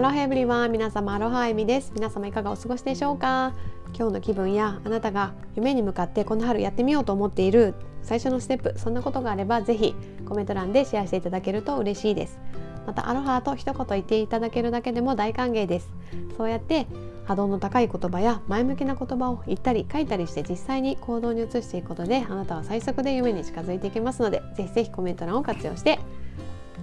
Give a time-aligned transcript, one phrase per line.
[0.00, 1.92] アロハエブリワン皆様アロハエミです。
[1.94, 3.52] 皆様いかがお過ごしでしょうか？
[3.94, 9.94] 今日の気分やあなたが夢に向かってこの春やってみようと思っている最初のステップそんなことがあればぜひ
[10.24, 12.38] コメント欄でシェアしていただけると嬉しいです。
[12.86, 15.90] またアロハと一言言っていただけるだけでも大歓迎です。
[16.38, 16.86] そうやって
[17.26, 25.98] 波動の高い言葉や前向きな言葉を言ったり書いたりして実際に行動に移していくことであなたは最速で夢に近づいていきますのでぜひぜひコメント欄を活用して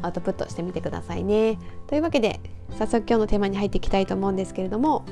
[0.04, 1.58] アウトプットしてみてくださいね。
[1.88, 2.40] というわけで
[2.78, 5.06] 早速今日のテーマに入っていきたいと思うんですけれども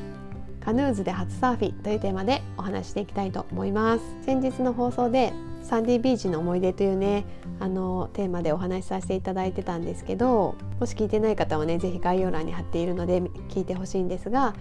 [0.59, 4.03] カヌーズで初サーフィンというテーマでお話していきたいと思います。
[4.25, 5.31] 先日の放送で
[5.65, 7.25] サンディビーチの思い出というね
[7.59, 14.55] あのテーマでお話しさせていただいてたんですけどもし聞いてない方はね是非概要欄に貼っているので聞いてほしいんですが、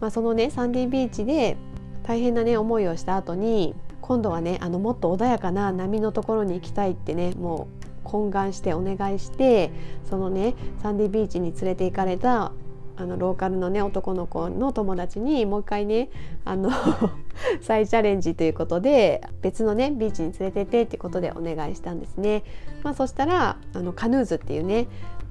[0.00, 1.56] まあ、そのねサンディビーチで
[2.02, 9.70] 大変なね思いをした後に今度はねあのもっと穏やかな波のところに行きたいってねもう懇願してお願いして
[10.08, 12.52] そのねサンディビーチに連れて行かれた
[12.98, 16.08] あのローカルのね男の子の友達にもう一回ね
[16.44, 16.70] あの
[17.60, 22.42] 再チャレンジということで別のねビーチに連れてってってことでお願いしたんですね。
[22.82, 24.88] まあ、そしたらあのカヌーズっていうね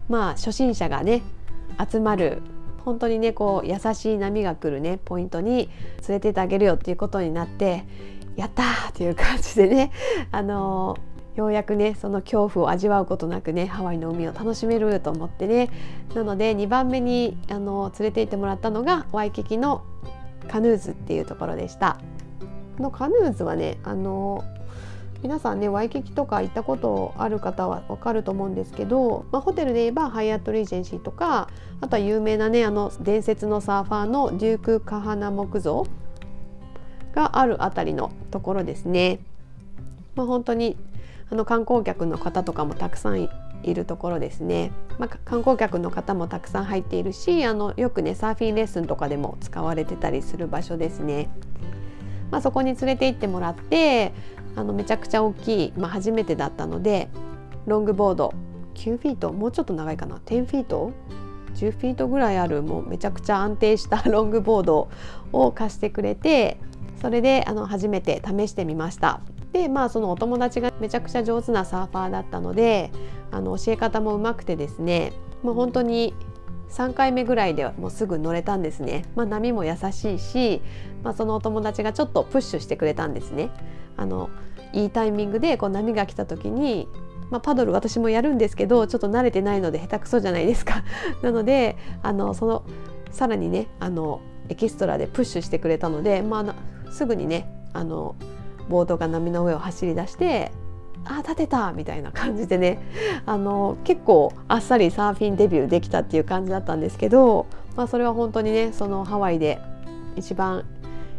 [0.08, 1.24] まあ初心者がね
[1.92, 2.42] 集まる
[2.84, 5.70] 本当にねこう優しい波が来るねポイントに
[6.08, 7.84] 連れてってあげるよっていうことになって
[8.36, 9.92] やったーっていう感じでね
[10.32, 15.70] あのーようやくねその恐怖を味わうことなくねハワイの海を楽しめると思ってね
[16.14, 19.84] なので2番目にあの連れて行ってもらったのがワイキキの
[20.48, 21.98] カヌーズっていうところでした。
[22.78, 24.44] このカヌーズはねあの
[25.22, 31.50] 皆さんねワイキキとか行ったことある方はわかると思うんですけど、まあ、ホテルで言えばハイアットリージェンシーとか
[31.82, 35.88] あとは有名なねあの伝説のサーファーのデューク・カハナ木像
[37.14, 39.20] があるあたりのところですね。
[40.16, 40.78] まあ、本当に
[41.32, 43.30] あの観光客の方とかもたくさん
[43.64, 51.30] いるところですね、まあ、観光客の方もたくさん入っているしあのよくねサーフィンレッスンとかでも使われてたりする場所ですね。
[52.32, 54.12] まあ、そこに連れて行ってもらって
[54.56, 57.08] あのめちゃくちゃ大きい、まあ、初めてだったので
[57.66, 58.34] ロングボード
[58.76, 60.92] 9フィートもうちょっと長いかな10フィート
[61.56, 64.90] 10フィートぐらいあるもうめちゃくちゃ安定した ロングボード
[65.32, 66.58] を貸してくれて
[67.02, 69.22] それであの初めて試してみました。
[69.56, 72.92] でまあそのお友達がめちゃくちゃ上手なサーファーだったので
[73.32, 76.14] あの教え方もうまくてですねもう本当に
[76.70, 80.62] 3回目ぐらいでもうすぐ乗れたんですね、まあ、波も優しいし、
[81.04, 83.50] まあ、そのお友達がちょっとプッシュしてくれたんですね。
[83.96, 84.30] あの
[84.74, 86.90] いいタイミングでこう波が来た時に、
[87.30, 90.84] まあ、パドル私もやるんですけどちょっと慣れてないので下手くそじゃないですか。
[91.24, 92.64] なのであのその
[93.10, 98.16] さらにねあのエキストラでプッシュしてくれたので、まあ、すぐにねあの
[98.70, 100.52] ボードが波の上を走り出して
[101.04, 102.80] あ立てたみたいな感じでね
[103.26, 107.46] あの結構あっさりサーフィンデビューできたっていう感じだったんですけど、
[107.76, 109.60] まあ、それは本当にねそのハワイで
[110.16, 110.64] 一番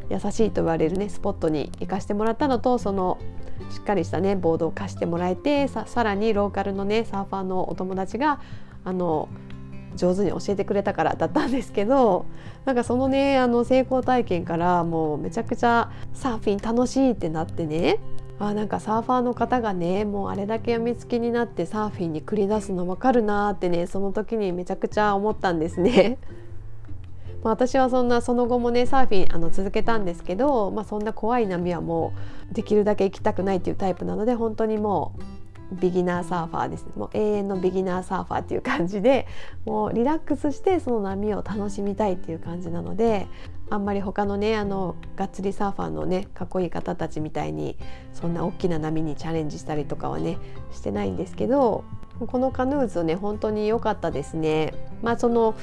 [0.09, 3.19] 優しいと言われるねスポットに行かしてもらったのとその
[3.71, 8.41] しっかりしたねボードを貸してもらえてさらにローカルのねサーファーのお友達が
[8.85, 9.29] あの
[9.97, 12.27] 上手に教えてくれたからだったんですけど
[12.65, 17.99] なんかそのねあの成功体験からもうめちゃくちゃサーフィン楽しいってなってね
[18.39, 26.19] あなんかサーファーの方がねもうあれだけやみつきになってサーフィンに繰り出すの分かるなってねその時にめちゃくちゃ思ったんですね。
[27.43, 32.13] ま私はそんなその後もねサーフィンあの続けたんですけど、まあ、そんな怖い波はも
[32.51, 35.36] うできるだけ行きたくないっていうタイプなので本当にもう
[35.73, 39.27] ビギナーサーファーですもう永遠のビギナーサーファーっていう感じで
[39.65, 43.27] もうリラックスしてその波を楽しみたいっていう感じなので
[43.69, 47.77] あんまり他のねあのがっつりサーファーのねかっこいい方たちみたいに
[48.13, 50.39] そんな大きな波にチャレンジしたりとかはね
[50.71, 51.85] してないんですけど
[52.27, 54.73] このカヌーズね本当に良かったですね。
[55.03, 55.55] まあその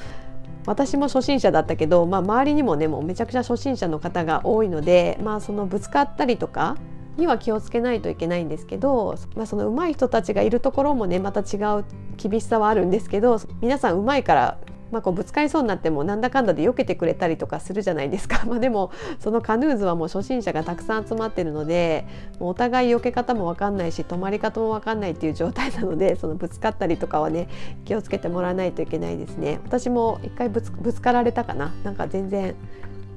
[0.66, 6.76] 私も初心者だったけど、まあ、周りにもねもうめちゃくちゃ初心者の方が多いので、まあ、そのぶつかったりとか
[7.16, 11.84] には気をつけないといけないんですけど、まあ、その上手い人たちがいるところもねまた違う
[12.16, 14.58] 厳しさはあるんですけど皆さん上手いから
[14.94, 22.06] まあ、こうぶつかりそうになってもなんだかんだで避けてくれたりとかするじゃないですか、 まあ、でもそのカヌーズはもう初心者がたくさん集まってるので
[22.38, 27.48] もうお互い避け方も分かんないし止まり方も分かんないっていう状態なのでそのぶつかったりとかはね
[27.84, 29.58] 気をつけてもらわないといけないですね。
[29.64, 32.54] 私も一回ぶつぶつかられたかななんか全然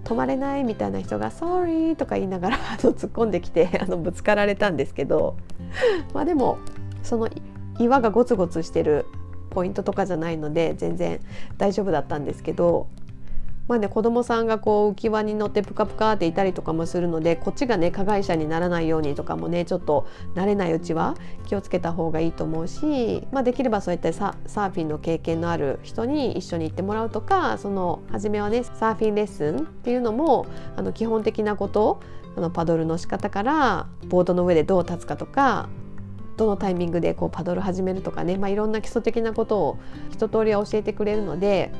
[0.07, 5.35] 止まれないみたいな人が「Sorry」とか言いながら あの突っ込んできて あのぶつかられたんですけど
[6.13, 6.59] まあでも
[7.03, 7.27] その
[7.77, 9.05] 岩がゴツゴツしてる
[9.49, 11.19] ポイントとかじゃないので全然
[11.57, 12.87] 大丈夫だったんですけど
[13.67, 21.15] まあね子供さんがこう浮き輪に乗ってプカプカっていたりとかもするのでこっちがね加害者にならないようにとかもねちょっと慣れないうちは
[21.45, 31.99] 気をつけた方がいいと思うし、まあ、できればそういったサーフィンの経験のある人に一緒に行ってもらうとかその初めはねサーフィンレッスンっていうのもあの基本的なこと
[32.35, 35.69] あのパドルの仕方からボードの上でどう立つかとか
[36.37, 39.79] どのタイミングでこうパドル始めるとかね、まあ、いろんな基礎的なことを
[40.11, 41.71] 一通りは教えてくれるので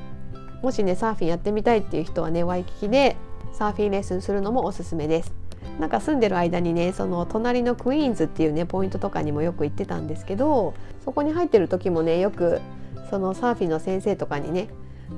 [0.62, 3.16] もしねサーフィンやってみたいっていう人はねワイキキで
[3.54, 5.34] サーフィンレッスンするのもおすすめです。
[5.80, 10.74] なんか住んでる間にねその隣のクイーンズっていうねポイントとかにもよく行ってたんですけど
[11.04, 12.62] そこに入ってる時もねよく
[13.10, 14.70] そのサーフィンの先生とかにね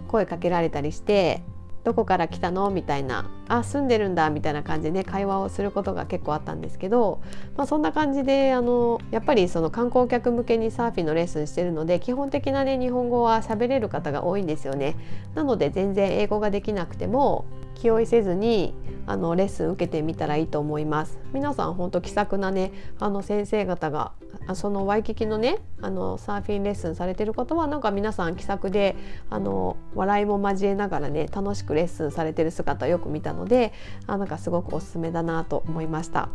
[0.08, 1.44] 声かけられたりして
[1.84, 2.70] どこから来たの？
[2.72, 7.20] みたいなあ住んでるんだみたいな感じでね会話をすることが結構あったんですけど、
[7.58, 14.96] まあ、そんな感じであのやっぱりその観光客向けにサーフィンのレッスンしてるので基本的なね日本語は喋れる方が多いんですよね。
[15.34, 18.76] なので全然英語ができなくても気負いせずに
[19.08, 21.18] あのレッスン受けてみたらいいと思います。
[21.34, 24.12] 皆さん本当気さくなねあの先生方が
[24.54, 28.96] そのワイキキのねあのサーフィンレッスンされてることはなんか皆さん気さくで
[29.30, 33.74] あの笑いも交えながらね楽しくレッスンされてる姿をよく見たので
[34.06, 36.30] あなんかすごくおすすめだなと思いました。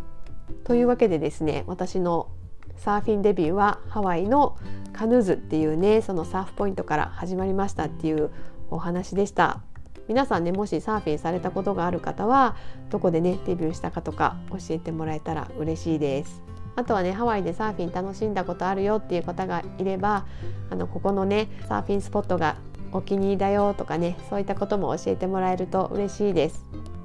[0.65, 2.29] というわけでですね私の
[2.77, 4.59] サーフィンデビューはハワイの
[4.93, 8.31] カヌーズっていうねそのサーフポイントから始まりましたっていう
[8.71, 9.61] お話でした。
[10.07, 12.57] 皆さんねもしサーフィンされたことがある方は
[12.91, 16.43] どこでねデビューしたかとか教えてもらえたら嬉しいです。
[16.77, 20.27] あとはねハワイでサーフィン楽しんだことあるよっていう方がいれば
[20.71, 22.57] あのここのねサーフィンスポットが
[22.93, 26.65] お気に入りだよとかねそういったことも教えてもらえると嬉しいです。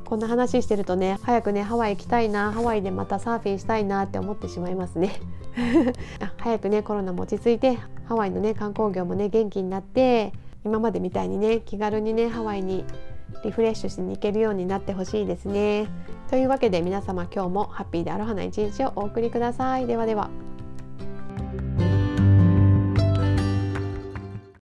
[0.09, 5.21] こんな話してるとね早くねハワイ行きたいなハワイでまたサーフィンしたいなって思ってしまいますね
[6.37, 10.33] 早くねコロナも落ち着いてハワイのね観光業もね元気になって
[10.65, 12.85] 今までみたいにね気軽にねハワイに
[13.43, 15.87] リフレッシュしに行けるようになってほしいですね。
[16.29, 19.85] というわけで皆様今日もハッピーでアロハな一日をお送りください。
[19.85, 20.29] ではでは。